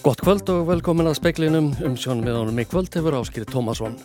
[0.00, 3.98] Gott kvöld og velkomin að speklinum um honum í kvöld hefur áskýrið Tómasson.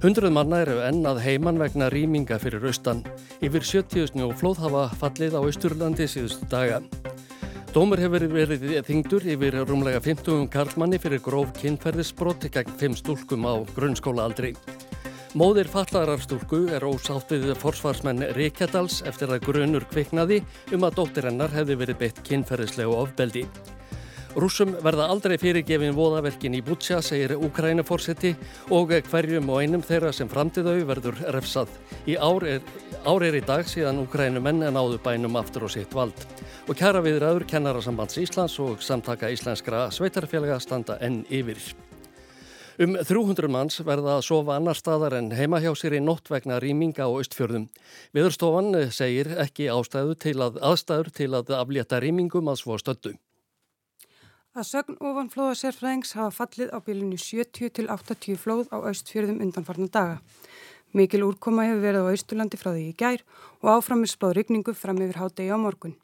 [0.00, 3.02] Hundruð manna eru enn að heiman vegna rýminga fyrir austan.
[3.44, 6.80] Yfir 70 snjó flóð hafa fallið á Östurlandi síðustu daga.
[7.74, 13.60] Dómur hefur verið þingdur yfir rúmlega 50 karlmanni fyrir gróf kynferðisbroti gegn 5 stúlkum á
[13.76, 14.54] grunnskólaaldri.
[15.30, 20.40] Móðir fallarar stúlku er ósátt við forsvarsmenn Ríkjadals eftir að grunur kviknaði
[20.74, 23.44] um að dóttir hennar hefði verið beitt kynferðislegu ofbeldi.
[24.34, 28.32] Rúsum verða aldrei fyrirgefin voðaverkin í Bútsja, segir Ukrænaforsetti
[28.74, 31.70] og hverjum og einum þeirra sem framtíðau verður refsað.
[32.10, 32.66] Í ár er,
[33.06, 36.26] ár er í dag síðan Ukrænumenn en áður bænum aftur og sitt vald.
[36.66, 41.62] Og kæra viðraður kennarasambands Íslands og samtaka íslenskra sveitarfélaga standa enn yfir.
[42.80, 46.56] Um 300 manns verða að sofa annar staðar en heima hjá sér í nótt vegna
[46.64, 47.66] rýminga á austfjörðum.
[48.16, 53.12] Viðurstofan segir ekki ástæðu til að aðstæður til að aflétta rýmingum að svo stöldu.
[54.56, 59.92] Að sögn ofanflóða sérfræðings hafa fallið á bílinu 70 til 80 flóð á austfjörðum undanfarnar
[59.92, 60.16] daga.
[60.96, 63.20] Mikil úrkoma hefur verið á Ístulandi frá því í gær
[63.60, 65.98] og áframir spáð rigningu fram yfir hádegi á morgun.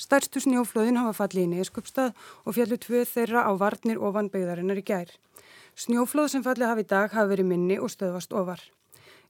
[0.00, 2.16] Stærstu snjóflóðin hafa fallið í neyskupstað
[2.48, 5.12] og fjallu tvöð þeirra á varnir ofan beigðarinnar í gær.
[5.72, 8.60] Snjóflóð sem fallið hafi í dag hafa verið minni og stöðvast ofar.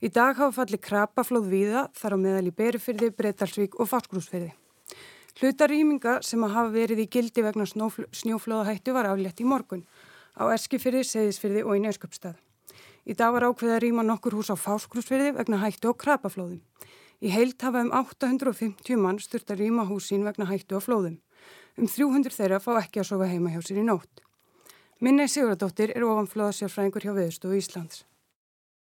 [0.03, 4.51] Í dag hafa fallið krapaflóð víða þar á meðal í Berifyrði, Breitalsvík og Farskrúsfyrði.
[5.39, 9.85] Hlutarýminga sem að hafa verið í gildi vegna snjóflóðahættu var aflétt í morgun
[10.35, 12.35] á Eskifyrði, Seyðisfyrði og í Neskjöpstað.
[13.07, 16.59] Í dag var ákveð að rýma nokkur hús á Fáskrúsfyrði vegna hættu á krapaflóðum.
[17.23, 21.21] Í heilt hafa um 850 mann sturt að rýma húsín vegna hættu á flóðum.
[21.79, 24.27] Um 300 þeirra fá ekki að sofa heima hjá sér í nótt.
[25.03, 28.05] Minni Sigurðardóttir er ofanflóðasjárfræðingur hjá Viðstofu Íslands.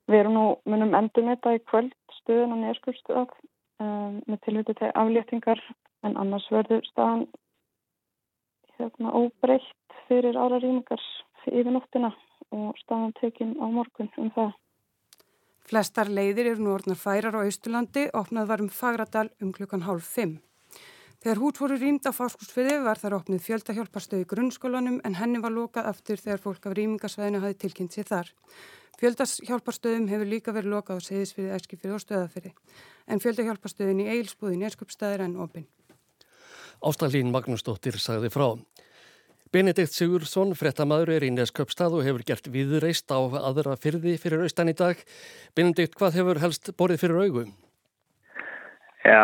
[0.06, 3.32] Við erum nú munum endur með þetta í kvöld stuðun á Neskjöpstað
[3.82, 5.62] um, með tilvitið til afléttingar
[6.06, 7.24] en annars verður staðan
[8.76, 11.02] hérna, óbreytt fyrir ára rýmingar
[11.50, 12.12] yfir nóttina
[12.54, 14.54] og staðan tekinn á morgun um það.
[15.66, 20.06] Flestar leiðir eru nú orðnar færar á Ístulandi, opnað var um Fagradal um klukkan hálf
[20.06, 20.38] fimm.
[21.24, 25.54] Þegar hút voru rýmd á fáskursfiði var þar opnið fjöldahjálparstöð í grunnskólanum en henni var
[25.54, 28.32] lokað aftur þegar fólk af rýmingasvæðinu hafi tilkynnt sér þar.
[29.00, 32.52] Fjöldahjálparstöðum hefur líka verið lokað á seðisfyrði, eskifyrði og stöðafyrði
[33.06, 35.66] en fjöldahjálparstöðin í Eilsbúðin er skupstaðir enn opinn.
[36.84, 38.48] Ástallín Magnúsdóttir sagði frá.
[39.52, 44.72] Benedikt Sigursson, frettamæður, er í Nesköpstað og hefur gert viðreist á aðra fyrði fyrir austan
[44.72, 44.98] í dag.
[45.56, 47.54] Benedikt, hvað hefur helst borðið fyrir augum?
[49.06, 49.22] Já,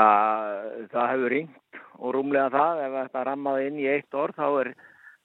[0.94, 1.61] það hefur ringt
[2.02, 4.70] og rúmlega það, ef þetta rammaði inn í eitt orð, þá er,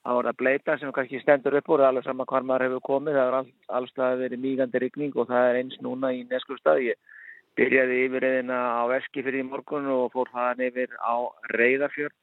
[0.05, 3.17] þá er það bleita sem kannski stendur upp úr, alveg sama hvar maður hefur komið,
[3.17, 6.83] það er all, allstað verið mýgandi rigning og það er eins núna í Nesköpstað.
[6.91, 7.17] Ég
[7.57, 11.15] byrjaði yfir eðina á Eski fyrir í morgun og fór þaðan yfir á
[11.57, 12.15] Reyðarfjörn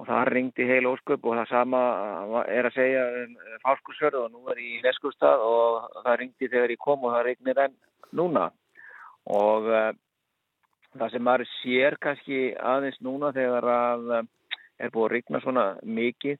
[0.00, 1.80] og það ringdi heil ósköp og það sama
[2.48, 6.80] er að segja um Fáskursfjörð og nú er í Neskustad og það ringdi þegar ég
[6.80, 7.76] kom og það regnir enn
[8.16, 8.46] núna
[9.30, 9.90] og uh,
[10.98, 14.22] það sem maður sér kannski aðeins núna þegar að uh,
[14.80, 16.38] er búið að regna svona mikið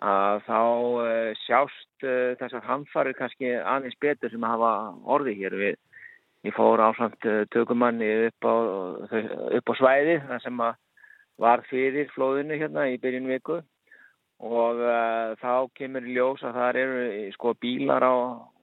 [0.00, 2.06] að þá uh, sjást
[2.40, 4.74] þessar hamfarir kannski aðeins betur sem að hafa
[5.16, 5.80] orði hér við.
[6.48, 8.54] Ég fór ásamt eh, tökumanni upp á,
[9.58, 10.62] upp á svæði þar sem
[11.44, 13.58] var fyrir flóðinu hérna í byrjun viku
[14.40, 17.02] og uh, þá kemur ljós að það eru
[17.34, 18.14] sko bílar á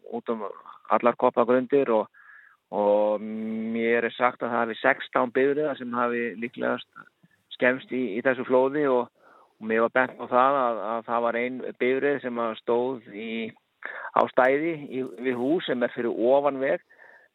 [0.10, 0.48] út um
[0.90, 2.10] allar koppagrundir og,
[2.72, 6.90] og mér er sagt að það hefði 16 byrjuða sem hafi líklegast
[7.56, 9.08] skemst í, í þessu flóði og,
[9.58, 13.32] og mér var bent á það að, að það var einn byrjuð sem stóð í,
[14.14, 16.84] á stæði í, við hús sem er fyrir ofan veg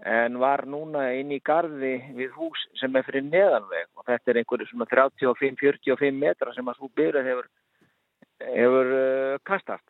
[0.03, 4.41] en var núna inn í gardi við hús sem er fyrir neðanveg og þetta er
[4.41, 7.47] einhverju svona 35-45 metra sem að svo byrja hefur,
[8.43, 9.87] hefur uh, kastast.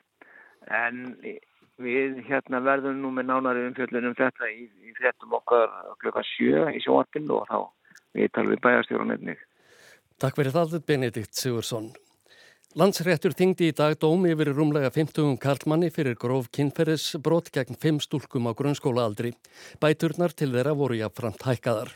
[0.69, 1.17] En
[1.83, 5.69] við hérna verðum nú með nánari umfjöldunum þetta í, í frettum okkar
[6.03, 7.59] klukka 7 í sjóarpinn og þá
[8.17, 9.43] við talum við bæjarstjórun einnig.
[10.23, 11.91] Takk fyrir það Benedikt Sigursson.
[12.79, 18.49] Landsréttur þingdi í dag dómi yfir rúmlega 50 karlmanni fyrir gróf kynferðisbrot gegn 5 stúlkum
[18.49, 19.35] á grunnskólaaldri.
[19.83, 21.93] Bæturnar til þeirra voru jáfnframt hækkaðar.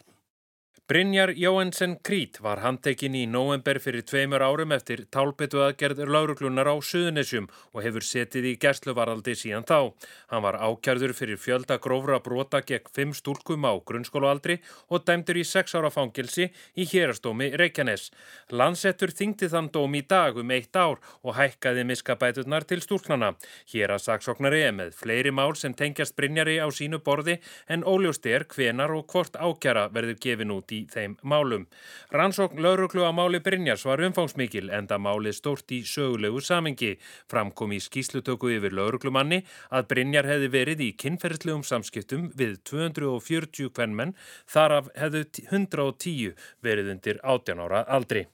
[0.88, 6.78] Brynjar Jóensen Krít var handtekinn í november fyrir tveimur árum eftir tálpetu aðgerð lauruglunar á
[6.78, 9.90] Suðunisjum og hefur setið í gerstluvaraldi síðan þá.
[10.30, 15.42] Hann var ákjærður fyrir fjölda grófra brota gegn fimm stúlkum á grunnskólualdri og dæmdur í
[15.42, 18.12] sex ára fangilsi í hérastómi Reykjanes.
[18.54, 23.32] Landsettur þingti þann dóm í dag um eitt ár og hækkaði miskabæturnar til stúlknana.
[23.74, 28.30] Hér að saksóknari er með fleiri mál sem tengjast Brynjari á sínu borði en óljóst
[28.30, 31.64] er hvenar og hvort ákjara verður gefin út í þeim málum.
[32.12, 36.93] Rannsókn lauruglu á máli Brynjars var umfangsmikil enda málið stórt í sögulegu samengi.
[37.32, 39.43] Framkom í skýslutöku yfir lauruglumanni
[39.73, 46.96] að Brynjar hefði verið í kynferðslegum samskiptum við 240 kvennmenn þar af hefðu 110 verið
[46.96, 48.26] undir 18 ára aldri.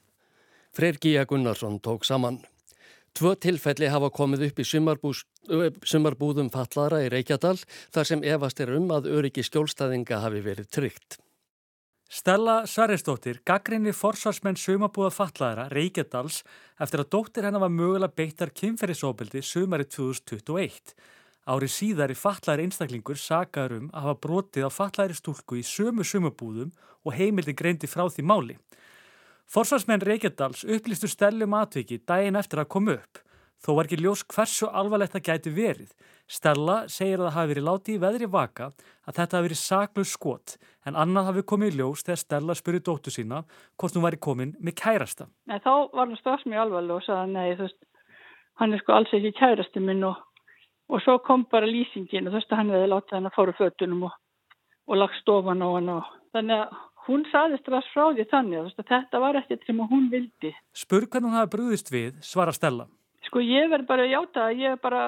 [0.73, 2.41] Freyr Gíja Gunnarsson tók saman.
[3.12, 7.59] Tvö tilfelli hafa komið upp í sumarbúðum fallara í Reykjadal
[7.93, 11.19] þar sem efast er um að öryggi skjólstæðinga hafi verið tryggt.
[12.12, 16.43] Stella Sverrisdóttir gaggrinni forsvarsmenn sumabúða fatlaðara Reykjadals
[16.85, 20.93] eftir að dóttir hennar var mögulega beittar kynferðisóbildi sumari 2021.
[21.49, 26.05] Árið síðar í fatlaðari einstaklingur sagaður um að hafa brotið á fatlaðari stúlku í sömu
[26.05, 28.58] sumabúðum og heimildi greindi frá því máli.
[29.49, 33.25] Forsvarsmenn Reykjadals upplýstu Stellum atviki daginn eftir að koma upp.
[33.65, 35.97] Þó var ekki ljós hversu alvarlegt það gæti verið.
[36.30, 40.04] Stella segir að það hafi verið látið í veðri vaka að þetta hafi verið saklu
[40.08, 40.54] skot
[40.86, 43.42] en annað hafi komið í ljós þegar Stella spurði dóttu sína
[43.76, 45.28] hvort hún væri komin með kærasta.
[45.50, 47.80] Nei, þá var hann strax mjög alvarleg og sagði nei, þú veist,
[48.62, 50.22] hann er sko alls ekki kærasti minn og,
[50.88, 53.56] og svo kom bara lýsingin og þú veist að hann hefði látið hann að fóru
[53.58, 54.16] fötunum og,
[54.88, 58.90] og lagt stofan á hann og þannig að hún saði strax frá því þannig að
[58.94, 60.52] þetta var ekkert sem hún vildi.
[60.72, 62.88] Spur hvernig hún hafi brúðist við, svara Stella.
[63.32, 65.02] Sko ég verð bara að játa að ég bara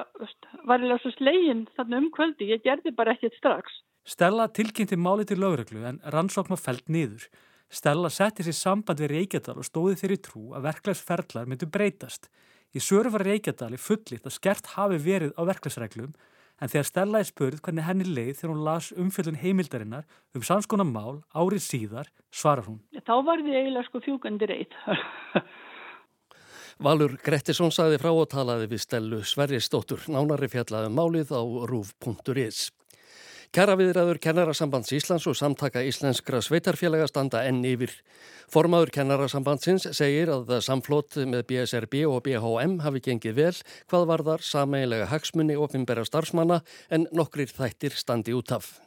[0.64, 3.74] var eða svo slegin þarna um kvöldi, ég gerði bara ekkert strax.
[4.08, 7.26] Stella tilkynnti máli til lögreglu en rannsókn var fælt niður.
[7.68, 12.30] Stella setti sér samband við Reykjadal og stóði þeirri trú að verklagsferðlar myndu breytast.
[12.72, 16.16] Í söru var Reykjadal í fullitt að skert hafi verið á verklagsreglum
[16.64, 20.88] en þegar Stella er spurð hvernig henni leið þegar hún las umfjöldun heimildarinnar um samskona
[20.88, 22.80] mál árið síðar svarar hún.
[23.04, 24.80] Þá var þið eiginlega sko fjúkandi reyð.
[26.82, 32.70] Valur Grettisson sagði frá og talaði við Stellu Sverrisdóttur, nánari fjallaði um málið á rúf.is.
[33.54, 37.92] Kjaraviðræður Kennarasambands Íslands og samtaka íslenskra sveitarfélaga standa enn yfir.
[38.50, 43.52] Formaður Kennarasambandsins segir að samflót með BSRB og BHM hafi gengið vel
[43.86, 48.83] hvað varðar sameilega hagsmunni og fimbera starfsmanna en nokkrir þættir standi út af.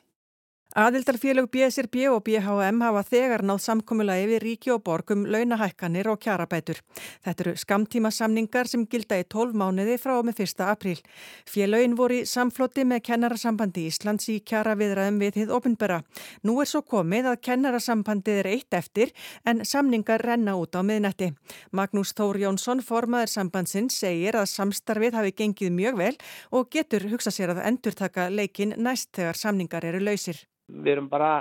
[0.75, 6.81] Aðildarfélög BSRB og BHM hafa þegar náð samkommulagi við ríki og borgum launahækkanir og kjarabætur.
[7.24, 10.66] Þetta eru skamtíma samningar sem gilda í 12 mánuði frá og með 1.
[10.68, 11.00] apríl.
[11.48, 16.02] Félögin voru í samfloti með kennarasambandi Íslands í kjaraviðraðum við þið ofinbera.
[16.44, 19.16] Nú er svo komið að kennarasambandið er eitt eftir
[19.48, 21.31] en samningar renna út á miðnetti.
[21.72, 26.13] Magnús Þór Jónsson, formaður sambandsinn, segir að samstarfið hafi gengið mjög vel
[26.52, 30.44] og getur hugsa sér að endurtaka leikin næst þegar samningar eru lausir.
[30.68, 31.31] Við erum bara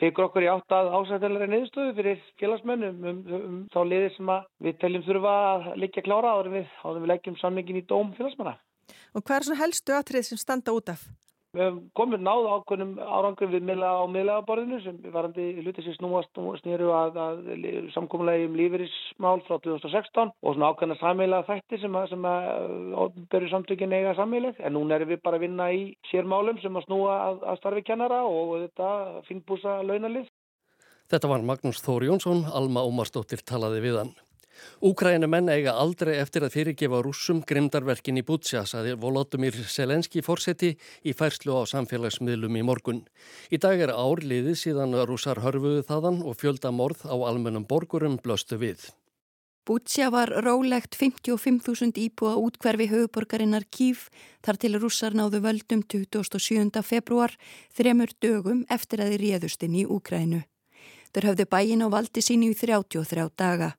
[0.00, 4.32] fyrir okkur í átt að ásættilegri niðurstöðu fyrir félagsmönnum um, um, um þá liðir sem
[4.66, 8.56] við teljum þurfa að liggja klára áður við, áður við leggjum samningin í dóm félagsmanna.
[9.14, 11.06] Og hvað er svona helstu atrið sem standa út af?
[11.54, 16.40] Við hefum komið náðu ákveðnum árangur við miðla á miðlaðaborðinu sem varandi hluti sér snúast
[16.60, 17.44] snýru að, að
[17.94, 23.52] samkómulegi um lífeyrismál frá 2016 og svona ákveðna sammeila þætti sem að, sem að börju
[23.52, 27.16] samtökin eiga sammeileg en núna erum við bara að vinna í sérmálum sem að snúa
[27.28, 28.90] að, að starfi kennara og þetta
[29.30, 30.26] finnbúsa launalið.
[31.14, 34.14] Þetta var Magnús Þóri Jónsson, Alma Ómarsdóttir talaði við hann.
[34.84, 40.74] Úkrænumenn eiga aldrei eftir að fyrirgefa rússum grimdarverkin í Bútsja, saði Volodymyr Selenski fórseti
[41.04, 43.04] í færslu á samfélagsmiðlum í morgun.
[43.50, 48.60] Í dag er árliðið síðan rússar hörfuðu þaðan og fjölda morð á almennum borgurum blöstu
[48.60, 48.90] við.
[49.64, 54.10] Bútsja var rólegt 55.000 íbúa útkverfi höfuborgarinnar Kív
[54.44, 56.82] þar til rússar náðu völdum 27.
[56.84, 57.32] februar
[57.72, 60.42] þremur dögum eftir að þið réðust inn í Úkrænu.
[61.14, 63.70] Þeir höfðu bæin á valdi sínu í 33 daga.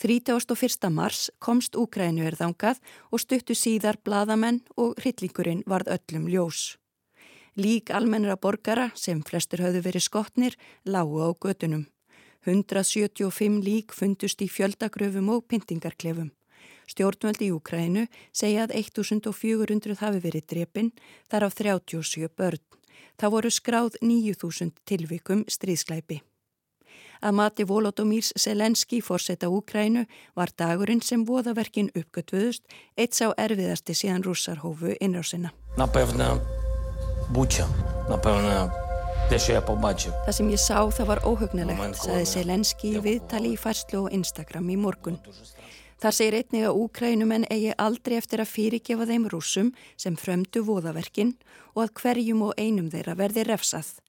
[0.00, 0.90] 31.
[0.90, 2.80] mars komst Úkrænu erðangað
[3.12, 6.76] og stuttu síðar bladamenn og hryllingurinn varð öllum ljós.
[7.56, 10.56] Lík almennra borgara sem flestur höfðu verið skotnir
[10.88, 11.84] lágu á gödunum.
[12.48, 16.32] 175 lík fundust í fjöldagröfum og pyntingarklefum.
[16.88, 20.90] Stjórnvöldi í Úkrænu segja að 1400 hafi verið drepinn,
[21.30, 22.64] þar af 37 börn.
[23.20, 26.22] Það voru skráð 9000 tilvikum stríðsklæpi.
[27.22, 32.64] Að mati Volodymyrs Selenski fórseta Úkrænu var dagurinn sem voðaverkin uppgötvuðust
[32.98, 35.52] eitt sá erfiðasti síðan rússar hófu innrásina.
[39.30, 44.68] Það sem ég sá það var óhugnalegt, saði Selenski í viðtali í færslu og Instagram
[44.74, 45.22] í morgun.
[46.02, 51.36] Það segir einnig að úkrænumenn eigi aldrei eftir að fyrirgefa þeim rúsum sem frömdu voðaverkin
[51.76, 54.00] og að hverjum og einum þeirra verði refsað.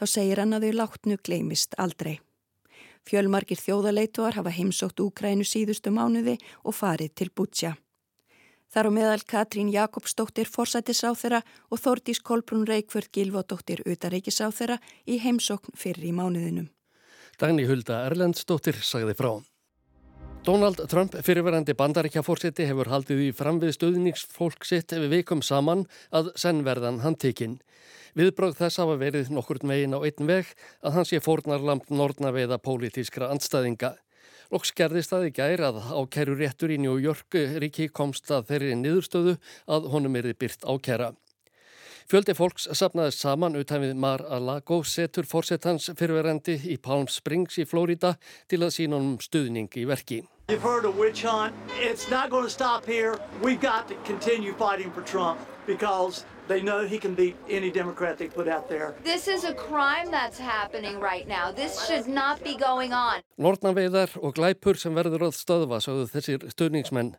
[0.00, 2.22] Þá segir hann að þau látnu gleimist aldrei.
[3.04, 7.74] Fjölmarkir þjóðaleituar hafa heimsótt Úkrænu síðustu mánuði og farið til Bútsja.
[8.74, 16.08] Þar á meðal Katrín Jakobsdóttir forsættisáþera og Þordís Kolbrún Reykjörð Gilvódóttir utaríkisáþera í heimsókn fyrir
[16.08, 16.70] í mánuðinum.
[17.38, 19.30] Dagni Hulda Erlendsdóttir sagði frá.
[20.44, 26.34] Donald Trump fyrirverandi bandaríkjafórseti hefur haldið í framvið stöðningsfólk sitt ef við veikum saman að
[26.40, 27.54] sennverðan hann tekinn.
[28.14, 30.50] Viðbröð þess hafa verið nokkur megin á einn veg
[30.86, 33.96] að hans sé fórnarlamp nortnaveiða pólitískra andstæðinga.
[34.54, 38.76] Loks gerðist það í gær að ákæru réttur í New York ríki komst að þeirri
[38.78, 39.34] niðurstöðu
[39.66, 41.10] að honum erði byrt ákæra.
[42.04, 48.12] Fjöldi fólks sapnaðist saman utan við Mar-a-Lago setur fórsetans fyrirverandi í Palm Springs í Flórida
[48.46, 50.20] til að sína honum stuðning í verki.
[50.52, 51.56] You've heard of witch hunt.
[51.80, 53.18] It's not going to stop here.
[53.42, 58.18] We've got to continue fighting for Trump because they know he can beat any Democrat
[58.18, 58.94] they put out there.
[59.02, 61.52] This is a crime that's happening right now.
[61.52, 63.22] This should not be going on.
[63.38, 67.14] Nortnaveiðar og glæpur sem verður að stöðva, sagðu þessir stöðningsmenn.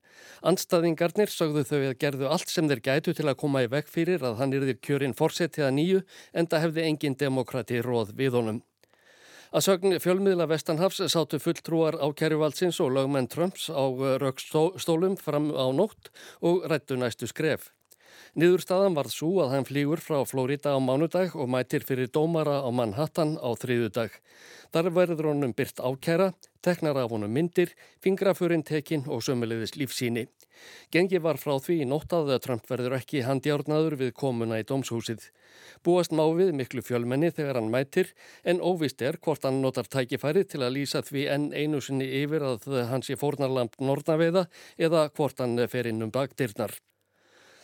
[0.46, 4.24] Anstaðingarnir sagðu þau að gerðu allt sem þeir gætu til að koma í vekk fyrir
[4.26, 8.64] að hann yrði kjörinn fórsettiða nýju en það hefði engin demokrati róð við honum.
[9.56, 15.48] Að sögn fjölmiðla Vestanhafs sátu fulltrúar á kæruvaldsins og lögmenn Trumps á eh, raukstólum fram
[15.56, 16.10] á nótt
[16.44, 17.70] og rættu næstu skref.
[18.36, 22.68] Niðurstaðan varð svo að hann flýgur frá Flórida á mánudag og mætir fyrir dómara á
[22.68, 24.12] Manhattan á þriðudag.
[24.76, 27.70] Þar verður honum byrt ákæra, teknar af honum myndir,
[28.04, 30.26] fingrafurinn tekinn og sömulegðis lífsíni.
[30.92, 35.30] Gengi var frá því í nóttað að Trump verður ekki handjárnaður við komuna í dómshúsið.
[35.88, 38.12] Búast má við miklu fjölmenni þegar hann mætir
[38.44, 42.44] en óvist er hvort hann notar tækifæri til að lýsa því enn einu sinni yfir
[42.52, 44.44] að hans er fórnarlamp nornaveiða
[44.76, 46.76] eða hvort hann fer inn um bakdyrnar.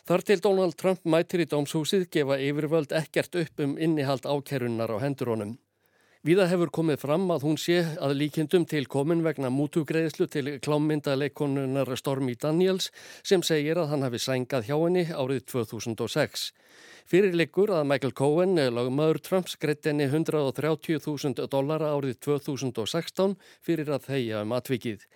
[0.02, 4.98] Þar til Donald Trump mætir í dómshúsið gefa yfirvöld ekkert upp um innihald ákerunnar á
[4.98, 5.52] hendur honum.
[6.26, 11.94] Víða hefur komið fram að hún sé að líkindum til komin vegna mútugreðslu til klámyndaleikonunar
[11.98, 12.90] Stormy Daniels
[13.22, 16.48] sem segir að hann hafi sængað hjá henni árið 2006.
[17.06, 24.42] Fyrirleikur að Michael Cohen, lagmaður Trumps, greitt henni 130.000 dollara árið 2016 fyrir að þeia
[24.42, 25.06] um atvikið.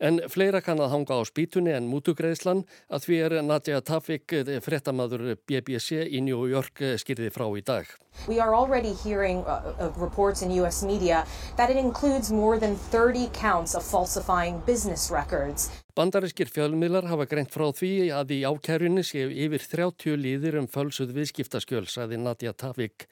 [0.00, 5.34] En fleira kann að hanga á spýtunni en mútugreðslan að því er Nadja Tafik, fretamaður
[5.48, 7.88] BBC í New York, skýrði frá í dag.
[8.28, 10.82] We are already hearing uh, of reports in U.S.
[10.82, 11.24] media
[11.56, 15.70] that it includes more than 30 counts of falsifying business records.
[15.96, 21.14] Bandarískir fjölmiðlar hafa greint frá því að í ákærunni séu yfir 30 líðir um fölsuð
[21.16, 23.08] viðskiptaskjöl, saði Nadja Tafik.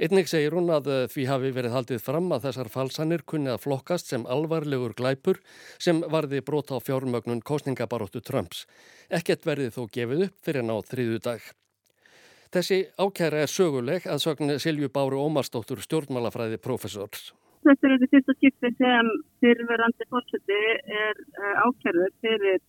[0.00, 3.64] Einnig segir hún að eh, því hafi verið haldið fram að þessar falsanir kunni að
[3.66, 5.40] flokkast sem alvarlegur glæpur
[5.82, 8.64] sem varði brota á fjármögnun kostningabaróttu Trumps.
[9.12, 11.44] Ekkert verði þó gefið upp fyrir ná þriðu dag.
[12.52, 17.30] Þessi ákæra er söguleg að sögna Silju Báru Ómarsdóttur stjórnmálafræði professors.
[17.62, 20.62] Þetta er þetta fyrsta skipti sem fyrirverandi fórseti
[20.98, 22.62] er eh, ákærður fyrir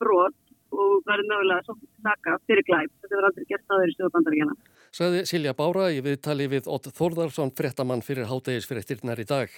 [0.00, 0.39] brot
[0.74, 2.92] og verður mögulega að taka fyrir glæp.
[3.00, 4.56] Þetta verður aldrei gert aður í stjórnbandaríkjana.
[4.90, 9.52] Saði Silja Bára í viðtali við Ott Þórðarsson frettamann fyrir hátegisfyrirtirnar í dag.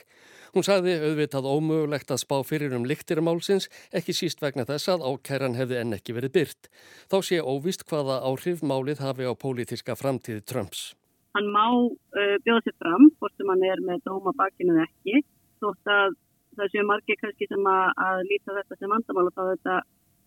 [0.52, 5.57] Hún sagði auðvitað ómögulegt að spá fyrir um liktirmálsins, ekki síst vegna þess að ákæran
[5.57, 6.69] hefði enn ekki verið byrt.
[7.09, 10.90] Þá sé óvist hvaða áhrif málið hafi á pólitiska framtíði Trumps.
[11.33, 15.23] Hann má uh, bjóða sér fram, hvort sem hann er með dóma bakinu ekki,
[15.64, 16.19] þótt að
[16.59, 19.76] það séu margir kannski sem að, að líta þetta sem vandamál og þá þetta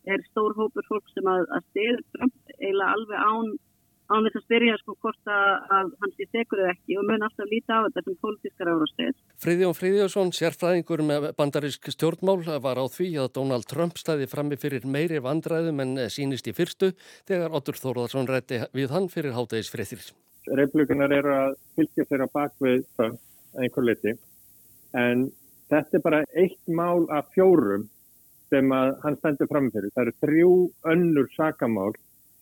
[0.06, 3.56] er stór hópur fólk sem að, að styrja Trump eiginlega alveg án
[4.06, 7.48] án þess að spyrja sko hvort að hann sé segur eða ekki og mun alltaf
[7.50, 9.22] líta á þetta sem pólitískar árasteg.
[9.42, 14.86] Friðjón Friðjónsson, sérfræðingur með bandarísk stjórnmál, var á því að Donald Trump stæði frammi fyrir
[14.86, 16.92] meiri vandræðum en sínist í fyrstu
[17.26, 20.12] þegar Otur Þórðarsson rætti við hann fyrir hátægisfriðir.
[20.54, 23.22] Reiflugunar eru að fylgja þeirra bak við Trump
[23.56, 24.14] einhver liti
[24.96, 25.28] en
[25.72, 27.88] þetta er bara eitt mál af fjórum
[28.56, 29.92] sem hann stendur frammi fyrir.
[29.92, 30.54] Það eru þrjú
[30.96, 31.92] önnur sakamál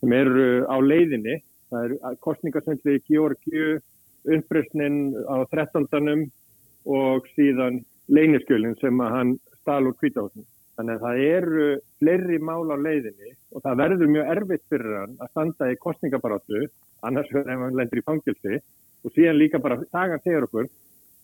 [0.04, 1.40] sem eru á leiðinni
[1.74, 3.78] Það er kostningasöndli í Georgiu,
[4.30, 6.28] uppröstnin á 13.
[6.86, 7.80] og síðan
[8.14, 10.46] leyniskjölinn sem hann stál úr kvítáðsum.
[10.78, 11.66] Þannig að það eru
[12.02, 16.62] fleiri mál á leiðinni og það verður mjög erfitt fyrir hann að standa í kostningabarátu,
[17.06, 18.62] annars verður hann lendur í fangilsi
[19.04, 20.70] og síðan líka bara sagan segjar okkur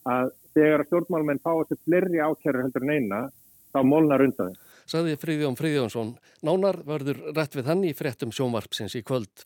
[0.10, 3.22] að þegar stjórnmálmenn fá þessi fleiri ákjörur heldur en eina,
[3.70, 4.69] þá molnar undan þeim.
[4.90, 9.44] Saði Fríðjón Fríðjónsson, nánar verður rætt við hann í frettum sjómarpsins í kvöld.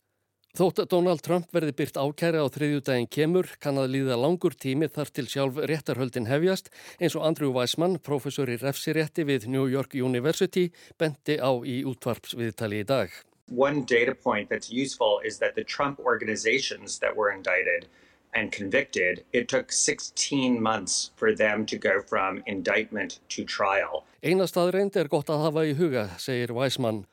[0.56, 4.88] Þótt að Donald Trump verði byrt ákæri á þriðjúdægin kemur kann að líða langur tími
[4.94, 9.98] þar til sjálf réttarhöldin hefjast eins og Andrew Weissmann, professor í refsirétti við New York
[9.98, 13.12] University, benti á í útvarpsviðtali í dag.
[13.50, 17.90] One data point that's useful is that the Trump organizations that were indicted
[18.34, 24.04] and convicted, it took 16 months for them to go from indictment to trial.
[24.22, 27.04] Eina staðreind er gott að hafa í huga, segir Weissmann.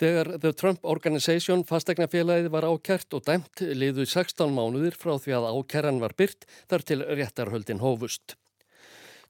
[0.00, 5.48] Þegar The Trump Organization fastegnafélagið var ákert og dæmt liðu 16 mánuðir frá því að
[5.52, 8.36] ákerran var byrt þar til réttarhöldin hófust.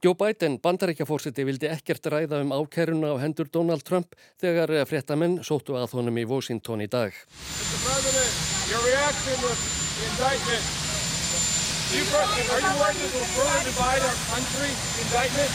[0.03, 5.77] Joe Biden, bandaríkjafórsiti, vildi ekkert ræða um ákerruna á hendur Donald Trump þegar fréttamenn sóttu
[5.79, 7.15] að honum í Washington í dag.
[11.93, 12.51] Indictment.
[12.53, 14.71] Are you worried this will further divide our country,
[15.03, 15.53] indictment?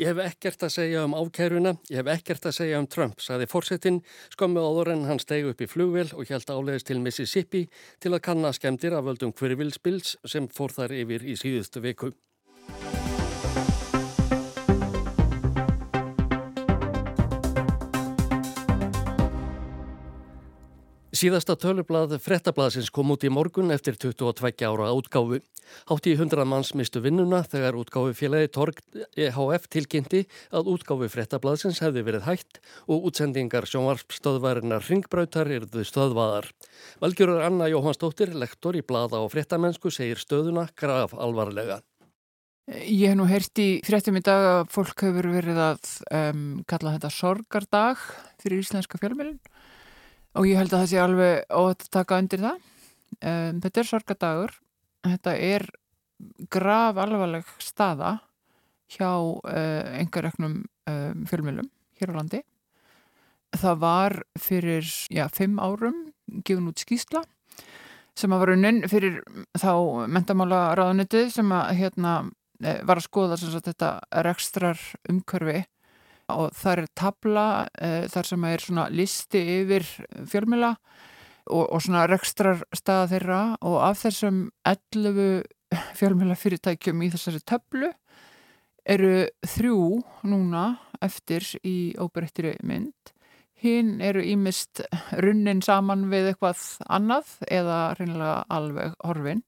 [0.00, 3.46] Ég hef ekkert að segja um ákæruna, ég hef ekkert að segja um Trump, saði
[3.50, 4.00] fórsetin
[4.32, 7.66] skömmu áður en hann stegi upp í flugvel og hjælt álegist til Mississippi
[8.00, 12.14] til að kanna skemdir af völdum hverjvilsbils sem fór þar yfir í síðustu viku.
[21.22, 25.36] Síðasta tölublað frettablaðsins kom út í morgun eftir 22 ára útgáfu.
[25.86, 28.80] Hátt í 100 manns mistu vinnuna þegar útgáfu félagi Torg
[29.14, 32.58] EHF tilkynnti að útgáfu frettablaðsins hefði verið hægt
[32.90, 36.50] og útsendingar sjónvarpstöðvarinnar ringbrautar eruðu stöðvaðar.
[36.98, 41.84] Valgjörur Anna Jóhannsdóttir, lektor í blada og frettamennsku, segir stöðuna graf alvarlega.
[42.66, 46.96] Ég hef nú heyrt í frettum í dag að fólk hefur verið að um, kalla
[46.96, 48.08] þetta sorgardag
[48.42, 49.38] fyrir íslenska fjölmjölinn
[50.38, 52.68] og ég held að það sé alveg ótt að taka undir það.
[53.22, 54.54] Um, þetta er sorgadagur
[55.06, 55.66] þetta er
[56.52, 58.16] graf alvarleg staða
[58.92, 61.68] hjá uh, engareknum um, fjölmjölum
[62.00, 62.42] hér á landi.
[63.52, 66.06] Það var fyrir já, fimm árum
[66.46, 67.24] gefin út skýsla
[68.16, 69.20] sem að var unnin fyrir
[69.56, 69.72] þá
[70.12, 72.14] mentamála ráðunitið sem að hérna
[72.60, 73.92] eh, var að skoða sagt, þetta
[74.24, 75.62] rekstrar umkörfi
[76.38, 79.86] og það er tabla uh, þar sem er svona listi yfir
[80.30, 80.74] fjölmjöla
[81.50, 85.42] og, og svona rekstrar staða þeirra og af þessum 11
[85.98, 87.90] fjölmjöla fyrirtækjum í þessari tablu
[88.88, 90.66] eru þrjú núna
[91.02, 93.12] eftir í óberettri mynd.
[93.62, 94.82] Hinn eru ímist
[95.22, 99.44] runnin saman við eitthvað annað eða reynilega alveg horfin.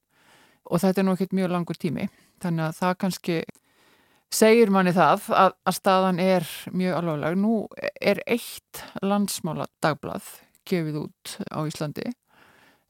[0.70, 2.06] Og þetta er nú ekkert mjög langur tími
[2.42, 3.38] þannig að það kannski
[4.34, 7.38] segir manni það að, að staðan er mjög alvarleg.
[7.38, 7.54] Nú
[8.00, 10.26] er eitt landsmála dagblað
[10.68, 12.10] gefið út á Íslandi.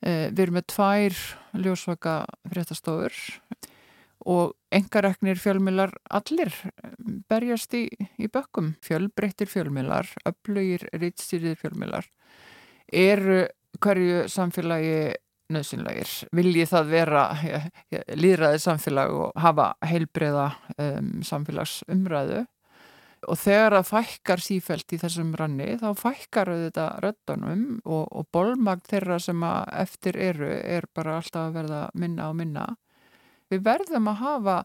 [0.05, 1.21] Eh, við erum með tvær
[1.65, 2.17] ljósvaka
[2.53, 3.19] fréttastofur
[4.25, 6.55] og engareknir fjölmilar allir
[7.29, 8.75] berjast í, í bökkum.
[8.85, 12.09] Fjölbreyttir fjölmilar, öflugir, rittstýrið fjölmilar
[12.95, 13.45] eru
[13.83, 15.15] hverju samfélagi
[15.53, 16.11] nöðsynlegir.
[16.35, 17.23] Vilji það vera
[18.17, 22.45] líðræðið samfélag og hafa heilbreyða um, samfélagsumræðu
[23.25, 28.85] og þegar það fækkar sífælt í þessum ranni þá fækkar þetta röddunum og, og bólmagn
[28.89, 32.67] þeirra sem eftir eru er bara alltaf að verða minna og minna.
[33.53, 34.59] Við verðum að hafa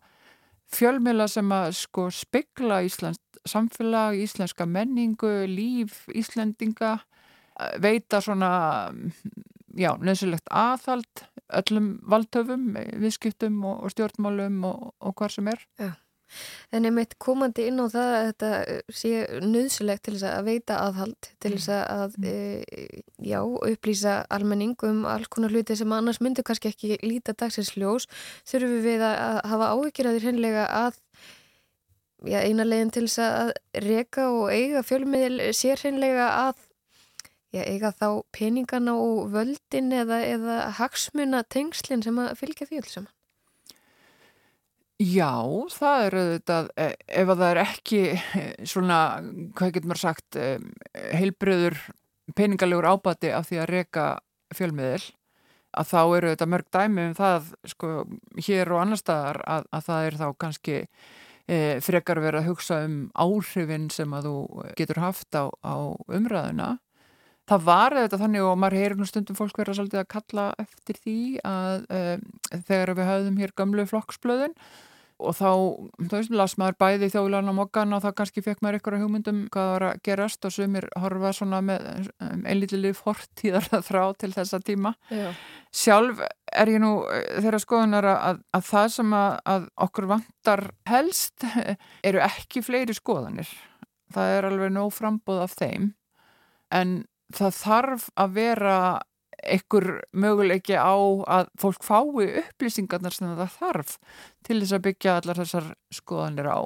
[0.76, 6.98] fjölmjöla sem að sko spegla Íslands samfélag, íslenska menningu, líf, Íslendinga
[7.82, 8.52] veita svona
[9.80, 11.24] já, nöðsulegt aðhald
[11.60, 12.70] öllum valdtöfum,
[13.02, 15.66] viðskiptum og, og stjórnmálum og, og hvað sem er.
[15.80, 15.92] Já.
[16.70, 19.12] En einmitt komandi inn á það að þetta eh, sé
[19.42, 22.36] nöðsulegt til þess að veita aðhald, til þess að e,
[23.26, 28.06] já, upplýsa almenning um alls konar hluti sem annars myndur kannski ekki líta dagsins ljós,
[28.50, 31.02] þurfum við að hafa áhyggjur að því hreinlega að
[32.30, 33.54] já, eina leginn til þess að
[33.90, 36.66] reka og eiga fjölmiðil sér hreinlega að
[37.56, 42.98] já, eiga þá peningana og völdin eða, eða hagsmuna tengslinn sem að fylgja því alls
[42.98, 43.16] saman?
[45.00, 45.32] Já,
[45.72, 46.88] það er auðvitað, e,
[47.22, 48.98] ef að það er ekki e, svona,
[49.56, 50.50] hvað getur maður sagt, e,
[51.16, 51.78] heilbröður
[52.36, 54.04] peningalegur ábati af því að reyka
[54.58, 55.06] fjölmiðil,
[55.80, 57.94] að þá eru þetta mörg dæmi um það, sko,
[58.44, 60.78] hér og annar staðar að, að það er þá kannski
[61.82, 64.34] frekar verið að hugsa um áhrifin sem að þú
[64.78, 66.68] getur haft á, á umræðuna
[67.50, 71.00] Það var þetta þannig og maður heyrir nú stundum fólk vera svolítið að kalla eftir
[71.02, 72.28] því að um,
[72.68, 74.54] þegar við höfðum hér gamlu flokksblöðin
[75.20, 75.50] og þá,
[75.98, 79.42] þú veist, las maður bæði þjóðlan á mokkan og þá kannski fekk maður ykkur hugmyndum
[79.52, 81.90] hvað var að gerast og sumir horfa svona með
[82.24, 84.94] um, einlítili fortíðar þrá til þessa tíma.
[85.12, 85.34] Já.
[85.76, 86.22] Sjálf
[86.54, 86.94] er ég nú
[87.42, 91.50] þeirra skoðunar að, að það sem að, að okkur vantar helst
[92.08, 93.52] eru ekki fleiri skoðanir.
[94.14, 95.96] Það er alveg nóg frambóð af þeim
[96.70, 97.00] en
[97.36, 98.80] það þarf að vera
[99.40, 103.94] einhver möguleiki á að fólk fái upplýsingarnar sem það þarf
[104.46, 106.60] til þess að byggja allar þessar skoðanir á.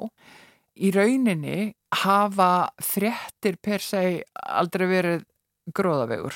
[0.74, 2.50] Í rauninni hafa
[2.82, 5.22] fréttir per seg aldrei verið
[5.74, 6.34] gróðavegur.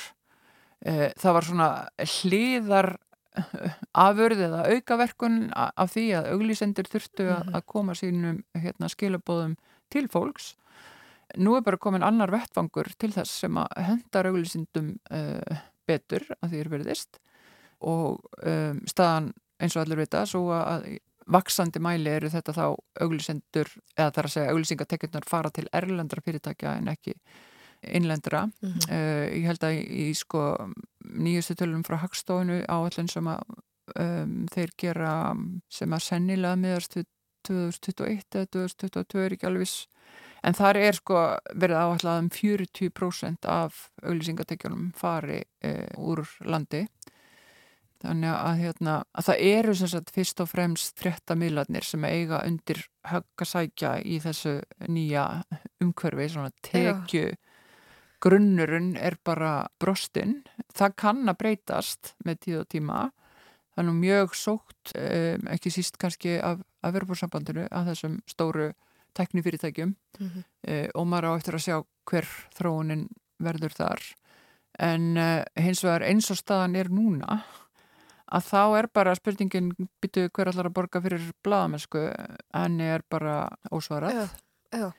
[0.87, 2.89] Eh, það var svona hliðar
[4.07, 9.57] afurð eða aukaverkun af því að auglísendur þurftu að, að koma sínum hérna, skilabóðum
[9.91, 10.53] til fólks.
[11.37, 16.49] Nú er bara komin annar vettfangur til þess sem að hendar auglísendum uh, betur að
[16.49, 17.19] því er veriðist
[17.79, 20.89] og um, staðan eins og allir vita svo að
[21.29, 22.65] vaksandi mæli eru þetta þá
[23.03, 27.13] auglísendur eða þar að segja auglísingatekjurnar fara til erlendra fyrirtækja en ekki
[27.95, 28.45] innlendra.
[28.45, 28.91] Mm -hmm.
[28.91, 30.41] uh, ég held að í, sko
[30.99, 33.43] nýjustu tölum frá Hagstofinu áallin sem að
[33.95, 35.13] um, þeir gera
[35.69, 36.97] sem að sennilega meðast
[37.47, 39.69] 2021 eða 2022 er ekki alveg
[40.43, 41.23] en þar er sko
[41.53, 46.85] verið áallega um 40% af auglýsingatekjunum fari uh, úr landi
[47.99, 53.97] þannig að, hérna, að það eru sagt, fyrst og fremst fréttamiðlarnir sem eiga undir höggasækja
[54.07, 55.25] í þessu nýja
[55.83, 57.37] umhverfi, svona tekju Já
[58.23, 60.41] grunnurinn er bara brostinn.
[60.75, 62.99] Það kann að breytast með tíð og tíma.
[63.79, 68.73] Nú mjög sókt, um, ekki síst kannski af, af verðbúrsambandinu, að þessum stóru
[69.17, 70.43] teknifyrirtækjum mm -hmm.
[70.69, 71.77] uh, og maður á eftir að sjá
[72.09, 73.07] hver þróunin
[73.39, 74.01] verður þar.
[74.79, 77.43] En uh, hins vegar eins og staðan er núna
[78.29, 82.05] að þá er bara spurningin byttu hver allar að borga fyrir bladamennsku
[82.53, 84.13] en er bara ósvarað.
[84.13, 84.27] Já,
[84.77, 84.91] já.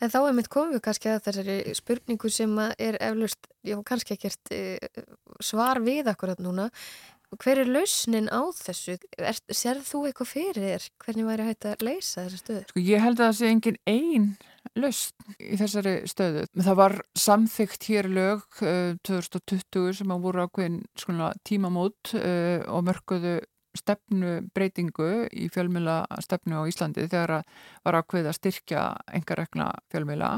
[0.00, 4.52] En þá er mitt komið kannski að þessari spurningu sem er eflust, já kannski ekkert
[4.54, 4.60] e,
[5.42, 6.68] svar við akkurat núna.
[7.42, 8.96] Hver er lausnin á þessu?
[9.18, 10.86] Er, serð þú eitthvað fyrir þér?
[11.04, 12.62] Hvernig væri hægt að leysa þessu stöðu?
[12.70, 14.28] Sko ég held að það sé engin einn
[14.76, 16.46] lausn í þessari stöðu.
[16.58, 20.80] Það var samþygt hér lög uh, 2020 sem að voru ákveðin
[21.46, 23.38] tímamót uh, og mörguðu
[23.76, 28.84] stefnu breytingu í fjölmjöla stefnu á Íslandi þegar að var ákveð að styrkja
[29.18, 30.30] enga regna fjölmjöla.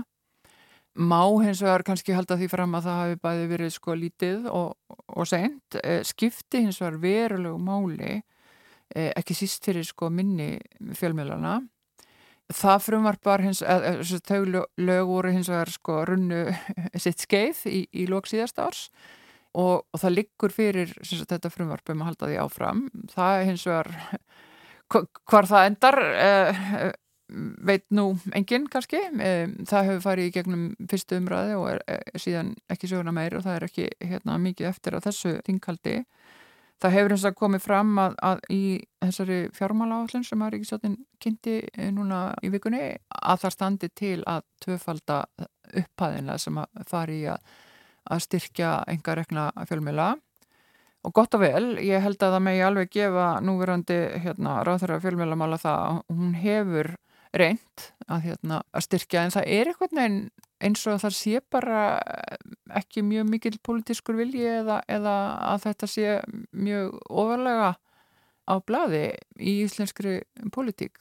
[0.98, 4.96] Má hins vegar kannski halda því fram að það hafi bæði verið sko lítið og,
[5.14, 5.78] og sent.
[5.82, 8.16] Eh, skipti hins vegar verulegu máli,
[8.94, 10.56] eh, ekki síst fyrir sko minni
[10.98, 11.60] fjölmjölana.
[12.48, 14.42] Það frumvarpar hins, eða þau
[14.80, 16.42] lög voru hins vegar sko runnu
[17.04, 18.88] sitt skeið í, í lók síðast árs
[19.56, 22.82] og, og það liggur fyrir sagt, þetta frumvarpum að halda því áfram
[23.12, 23.92] það er hins vegar
[25.30, 26.62] hvar það endar eh,
[27.28, 29.00] veit nú enginn kannski.
[29.68, 33.44] Það hefur farið í gegnum fyrstu umræði og er, er síðan ekki söguna meir og
[33.46, 36.00] það er ekki hérna, mikið eftir á þessu þingkaldi
[36.78, 38.62] það hefur eins og komið fram að, að í
[39.02, 44.18] þessari fjármála áallin sem að Ríkisjóttin kynnti eh, núna í vikunni að það standi til
[44.30, 45.16] að tvöfalda
[45.74, 47.56] upphæðinlega sem að fari að
[48.08, 50.14] að styrkja enga rekna fjölmjöla
[51.06, 55.60] og gott og vel, ég held að það megi alveg gefa núverandi hérna, ráðhverja fjölmjölamála
[55.62, 56.90] það að hún hefur
[57.36, 59.98] reynd að, hérna, að styrkja en það er eitthvað
[60.58, 61.82] eins og það sé bara
[62.78, 65.14] ekki mjög mikil politískur vilji eða, eða
[65.52, 66.16] að þetta sé
[66.52, 67.74] mjög ofalega
[68.48, 69.04] á bladi
[69.38, 70.22] í íslenskri
[70.54, 70.96] politík.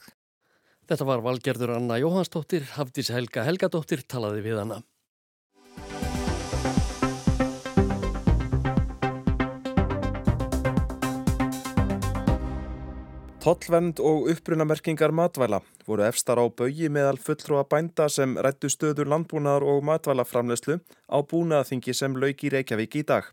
[0.88, 4.78] Þetta var valgerður Anna Jóhansdóttir, Hafdís Helga Helgadóttir talaði við hana.
[13.38, 19.62] Tollvend og uppbrunamerkingar matvæla voru efstar á baui meðal fulltrúa bænda sem rættu stöður landbúnaðar
[19.62, 23.30] og matvælaframlegslu á búnaðaþingi sem lauk í Reykjavík í dag.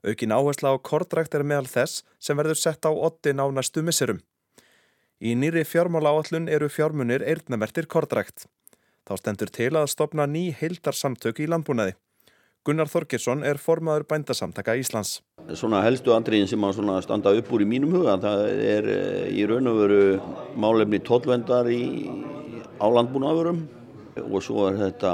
[0.00, 4.24] Aukin áhersla á kortrækt er meðal þess sem verður sett á ottin á næstu misserum.
[5.20, 8.48] Í nýri fjármála áallun eru fjármunir eirnamertir kortrækt.
[9.04, 11.98] Þá stendur til að stopna ný heildarsamtök í landbúnaði.
[12.66, 15.18] Gunnar Þorkirsson er formaður bændasamtaka Íslands.
[15.56, 19.46] Svona helstu andriðin sem að standa upp úr í mínum huga, það er eh, í
[19.48, 20.00] raun og veru
[20.60, 21.82] málefni tóllvendar í
[22.82, 23.62] álandbúnaðurum
[24.26, 25.12] og svo er þetta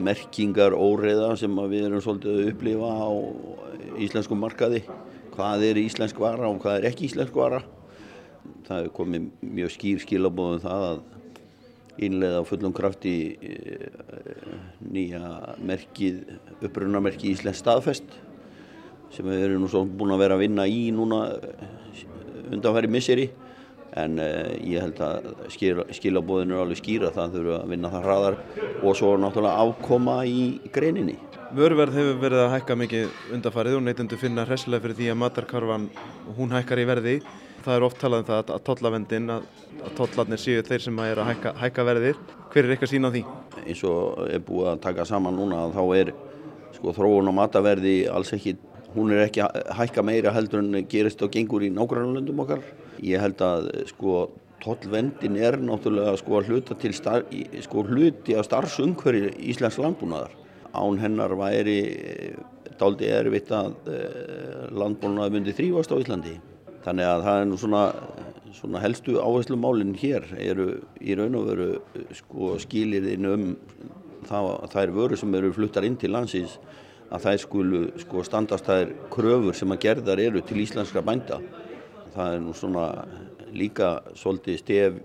[0.00, 3.10] merkingar óreða sem við erum svolítið að upplifa á
[4.02, 4.82] íslensku markaði.
[5.32, 7.62] Hvað er íslensk vara og hvað er ekki íslensk vara.
[8.66, 11.02] Það er komið mjög skýr skilabóðum það að
[12.00, 13.88] innlega á fullum krafti eh,
[14.80, 16.22] nýja merkið,
[16.64, 18.16] upprunamerkið Íslands staðfest
[19.12, 22.04] sem við erum nú svo búin að vera að vinna í núna eh,
[22.52, 23.28] undanfæri misseri
[23.92, 25.26] en uh, ég held að
[25.92, 28.38] skilabóðinu er alveg skýra það þurfa að vinna það hraðar
[28.80, 31.18] og svo náttúrulega afkoma í greininni.
[31.52, 35.88] Vörverð hefur verið að hækka mikið undanfærið og neytundu finna hressilega fyrir því að matarkarfan
[36.38, 37.16] hún hækkar í verði
[37.64, 39.48] það er oft talað um það að tollavendin að,
[39.82, 42.20] að tollarnir séu þeir sem er að hækka, hækka verðir
[42.52, 43.24] hver er eitthvað sín á því?
[43.66, 46.12] eins og er búið að taka saman núna þá er
[46.76, 48.56] sko þróun og mataverði alls ekki,
[48.96, 52.62] hún er ekki að hækka meira heldur en gerist og gengur í nágrannlöndum okkar.
[53.02, 54.26] Ég held að sko
[54.62, 57.26] tollvendin er náttúrulega sko að hluta til star,
[57.64, 60.38] sko hluti af starfsumhverju Íslands landbúnaðar.
[60.72, 61.80] Án hennar væri
[62.80, 63.74] daldi erfitt að
[64.72, 66.38] landbúnaði myndi þrývast á Íslandi.
[66.82, 67.82] Þannig að það er nú svona,
[68.58, 70.68] svona helstu áherslu málinn hér eru
[70.98, 71.68] í raun og veru
[72.18, 73.44] sko skilirinn um
[74.26, 74.48] það,
[74.82, 76.56] er vöru sem eru fluttar inn til landsins
[77.12, 81.38] að það skulu sko standast þær kröfur sem að gerðar eru til íslenskra bænda.
[82.16, 82.86] Það er nú svona
[83.52, 85.00] líka svolítið stef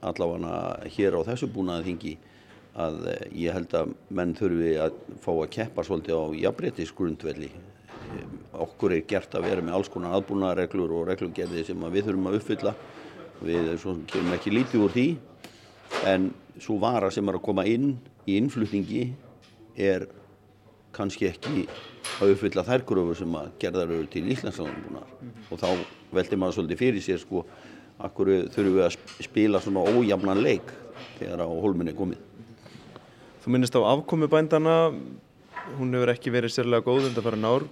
[0.00, 2.14] allavega hér á þessu búnaði þingi
[2.80, 3.00] að
[3.36, 7.50] ég held að menn þurfi að fá að keppa svolítið á jafnbrettisgrundvelli
[8.66, 12.38] okkur er gert að vera með alls konar aðbúnaðarreglur og reglugerði sem við þurfum að
[12.40, 12.74] uppfylla.
[13.40, 13.70] Við
[14.10, 15.06] kemum ekki lítið úr því
[16.10, 17.94] en svo vara sem er að koma inn
[18.28, 19.04] í innflutningi
[19.80, 20.06] er
[20.94, 21.64] kannski ekki
[22.20, 25.50] að uppfylla þær gröfur sem að gerðar eru til Íslandslandbúnaðar mm -hmm.
[25.50, 25.68] og þá
[26.12, 27.44] veldi maður svolítið fyrir sér sko
[27.98, 30.72] akkur þurfum við að spila svona ójafnan leik
[31.18, 32.18] þegar á holminni komið?
[33.44, 34.92] Þú minnist á afkomi bændana
[35.78, 37.62] hún hefur ekki verið sérlega góð undan fara nár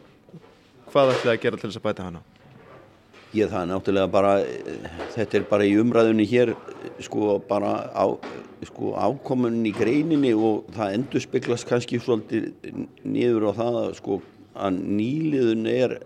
[0.92, 2.24] hvað ætlaði að gera til þess að bæta hana?
[3.36, 4.34] Ég það náttúrulega bara
[5.12, 6.54] þetta er bara í umræðunni hér
[7.04, 8.06] sko bara á
[8.66, 12.48] sko afkomun í greininni og það endur speglast kannski svolítið
[13.04, 14.22] niður á það sko
[14.58, 15.98] að nýliðun er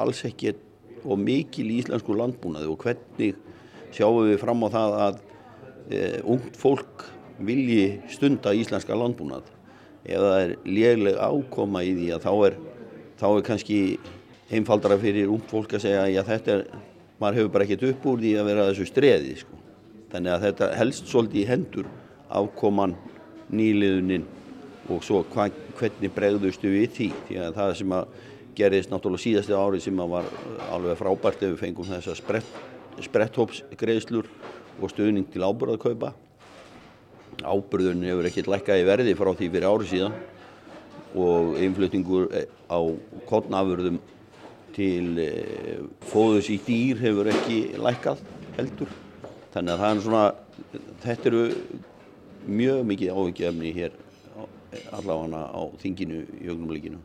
[0.00, 0.52] alls ekki
[1.02, 3.40] og mikil í íslensku landbúnaði og hvernig
[3.94, 5.18] sjáum við fram á það að
[5.88, 7.06] e, ungt fólk
[7.42, 9.48] vilji stunda íslenska landbúnað
[10.04, 12.58] ef það er léleg ákoma í því að þá er,
[13.22, 13.78] þá er kannski
[14.52, 16.62] einfaldara fyrir ungt fólk að segja að þetta er,
[17.22, 19.58] maður hefur bara ekkert upp úr því að vera þessu streði sko.
[20.12, 21.90] þannig að þetta helst svolítið í hendur
[22.32, 22.96] afkoman
[23.52, 24.26] nýliðunin
[24.90, 25.46] og svo hva,
[25.78, 27.08] hvernig bregðustu við því?
[27.28, 28.18] Því að það sem að
[28.58, 30.28] gerist náttúrulega síðasti ári sem að var
[30.74, 32.58] alveg frábært ef við fengum þessa sprett,
[33.06, 34.28] spretthópsgreðslur
[34.82, 36.12] og stuðning til ábyrðarkaupa
[37.42, 40.18] ábyrðun hefur ekkert lækkað í verði frá því fyrir ári síðan
[41.18, 42.28] og einflutningur
[42.72, 42.80] á
[43.28, 44.00] kottnafurðum
[44.72, 45.20] til
[46.08, 48.22] fóðus í dýr hefur ekki lækkað
[48.56, 48.92] heldur.
[49.52, 50.24] Þannig að það er svona
[51.02, 51.42] þetta eru
[52.48, 53.98] mjög mikið ávikefni hér
[54.96, 57.02] allavega á þinginu í augnumleikinu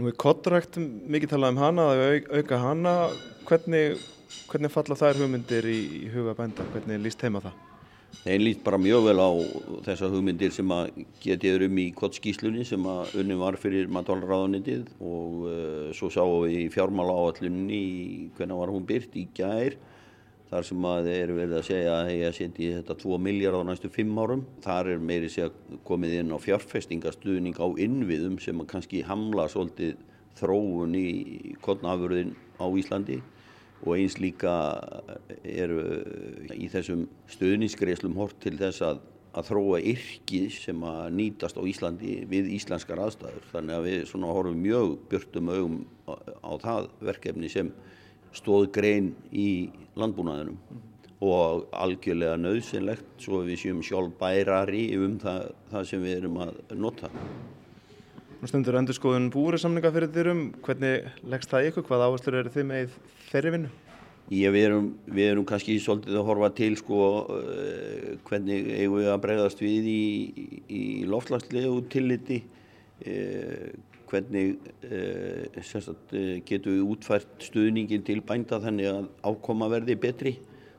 [0.00, 2.92] Nú er kottrækt mikið talað um hana að auka hana.
[3.44, 3.98] Hvernig,
[4.48, 7.69] hvernig falla þær hugmyndir í, í huga bænda, hvernig líst heima það?
[8.20, 9.30] Þeim líst bara mjög vel á
[9.86, 10.90] þessar hugmyndir sem að
[11.22, 16.58] getið um í kottskíslunni sem að unni var fyrir matvalraðanitið og uh, svo sáum við
[16.58, 17.80] í fjármála áallunni
[18.36, 19.78] hvernig var hún byrt í gær
[20.50, 23.62] þar sem að þeir eru verið að segja að ég seti þetta 2 miljard á
[23.70, 24.46] næstu 5 árum.
[24.64, 29.94] Þar er meiri segja komið inn á fjárfestingastuðning á innviðum sem að kannski hamla svolítið
[30.40, 31.08] þróun í
[31.62, 33.20] kottnafurðin á Íslandi
[33.84, 34.52] og eins líka
[35.44, 35.80] eru
[36.52, 39.00] í þessum stuðningsgreislum hort til þess að,
[39.32, 43.46] að þróa yrki sem að nýtast á Íslandi við íslenskar aðstæður.
[43.54, 46.12] Þannig að við svona horfum mjög byrtum augum á,
[46.44, 47.72] á það verkefni sem
[48.36, 50.58] stóð grein í landbúnaðinum
[51.20, 56.60] og algjörlega nöðsynlegt svo við séum sjálf bærari um það, það sem við erum að
[56.80, 57.10] nota.
[58.40, 62.64] Nú stundur endur skoðun búrisamninga fyrir þérum, hvernig leggst það ykkur, hvað áherslur eru þið
[62.70, 62.92] með
[63.26, 63.72] þeirri vinnu?
[64.32, 67.00] Ég, við, erum, við erum kannski svolítið að horfa til sko,
[67.34, 70.04] uh, hvernig eigum við að bregðast við í,
[70.72, 70.80] í
[71.12, 72.38] loftslagslegu tilliti,
[73.04, 73.66] uh,
[74.08, 76.16] hvernig uh, sagt,
[76.48, 80.34] getum við útfært stuðningin til bænda þannig að ákoma verði betri,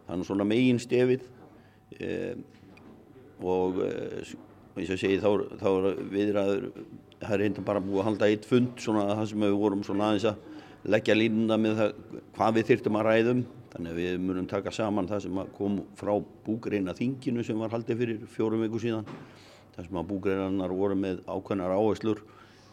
[0.10, 1.30] þannig svona megin stefið
[3.46, 6.70] og eins og segi þá er viðræður
[7.22, 10.10] það er reynda bara búið að halda eitt fund svona það sem við vorum svona
[10.10, 11.92] aðeins að leggja línuna með það
[12.36, 16.12] hvað við þyrtum að ræðum þannig að við munum taka saman það sem kom frá
[16.46, 19.08] búgreina þinginu sem var haldið fyrir fjórum viku síðan.
[19.76, 22.24] Það sem að búgreinar voru með ákveðnar áherslur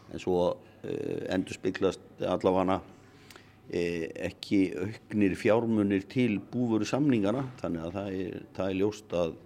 [0.09, 0.39] en svo
[0.83, 2.79] eh, endur spiklast allavega
[3.69, 9.37] eh, ekki auknir fjármunir til búfuru samningana þannig að það er, það er ljóst að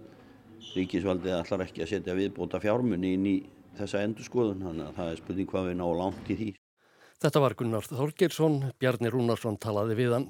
[0.74, 3.36] ríkisvaldið ætlar ekki að setja viðbóta fjármunni inn í
[3.78, 6.52] þessa endur skoðun, þannig að það er spurning hvað við ná langt í því.
[7.24, 10.24] Þetta var Gunnar Þorgirsson, Bjarni Rúnarsson talaði við hann.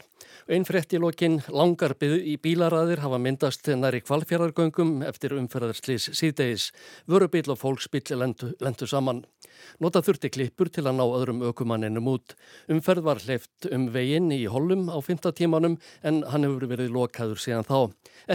[0.46, 6.68] Einn frétt í lokin, langar í bílaræðir hafa myndast næri kvalfjörðargöngum eftir umferðarslýs síðdegis.
[7.10, 9.24] Vörubíl og fólksbíl lendu, lendu saman.
[9.82, 12.36] Nota þurfti klippur til að ná öðrum ökumanninum út.
[12.70, 15.32] Umferð var hleyft um veginn í Hollum á 5.
[15.34, 17.78] tímanum en hann hefur verið lokaður síðan þá.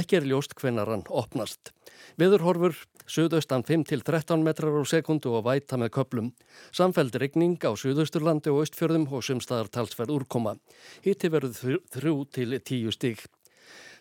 [0.03, 1.71] Ekki er ljóst hvenar hann opnast.
[2.19, 2.75] Viðurhorfur
[3.09, 6.29] suðaustan 5-13 metrar á sekundu og væta með köplum.
[6.71, 10.55] Samfeld regning á suðausturlandi og austfjörðum og sumstaðar talsverð úrkoma.
[11.05, 13.25] Hitti verður 3-10 stík.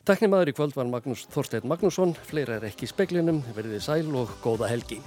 [0.08, 4.38] Teknimaður í kvöld var Magnús Þorstein Magnússon, fleira er ekki í speklinum, verðið sæl og
[4.44, 5.02] góða helgi.